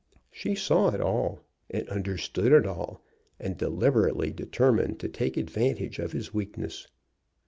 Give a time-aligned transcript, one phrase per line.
[0.31, 3.03] She saw it all and understood it all,
[3.39, 6.87] and deliberately determined to take advantage of his weakness.